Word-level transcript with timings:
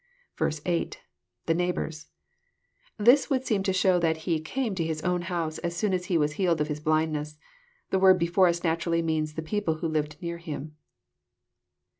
8.— 0.65 0.99
[TAe 1.45 1.53
neig^ours.'] 1.53 2.07
This 2.97 3.29
would 3.29 3.45
seem 3.45 3.61
to 3.61 3.71
show 3.71 3.99
that 3.99 4.17
he" 4.25 4.39
came 4.53 4.73
to 4.73 4.83
his 4.83 4.99
ownhouse 5.03 5.59
as 5.63 5.75
soon 5.77 5.93
as 5.93 6.05
he 6.05 6.17
was 6.17 6.31
healed 6.41 6.59
of 6.59 6.69
his 6.69 6.79
blindness. 6.79 7.37
The 7.91 7.99
word 7.99 8.17
before 8.17 8.47
as 8.47 8.63
naturally 8.63 9.03
means 9.03 9.35
the 9.35 9.43
people 9.43 9.75
who 9.75 9.87
lived 9.87 10.19
near 10.19 10.39
to 10.39 10.43
him. 10.43 10.75